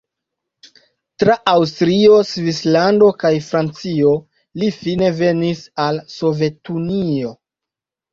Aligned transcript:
Tra 1.23 1.33
Aŭstrio, 1.49 2.15
Svislando 2.29 3.09
kaj 3.23 3.31
Francio 3.49 4.13
li 4.63 4.71
fine 4.79 5.11
venis 5.19 5.61
al 5.85 6.01
Sovetunio. 6.15 7.35